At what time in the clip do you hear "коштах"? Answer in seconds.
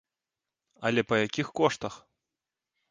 1.61-1.93